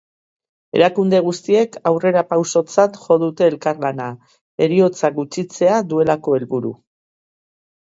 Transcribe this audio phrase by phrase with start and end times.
[0.77, 4.11] Erakunde guztiek aurrepausotzat jo dute elkarlana,
[4.67, 6.79] heriotzak gutxitzea duelako helburu.